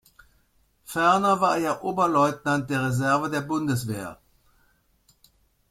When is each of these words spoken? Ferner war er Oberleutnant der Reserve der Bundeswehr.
Ferner 0.83 1.41
war 1.41 1.59
er 1.59 1.83
Oberleutnant 1.83 2.67
der 2.71 2.87
Reserve 2.87 3.29
der 3.29 3.41
Bundeswehr. 3.41 4.19